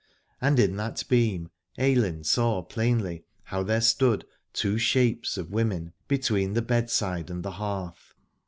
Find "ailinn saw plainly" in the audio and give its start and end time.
1.77-3.23